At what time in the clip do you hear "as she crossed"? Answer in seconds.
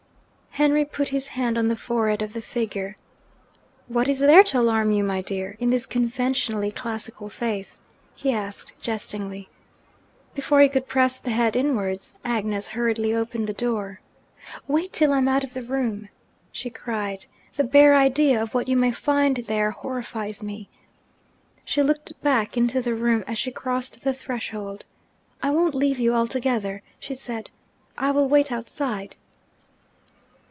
23.25-24.03